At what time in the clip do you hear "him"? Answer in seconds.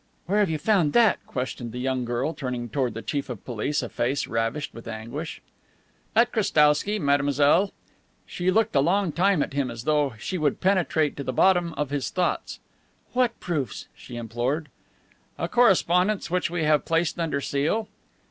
9.53-9.69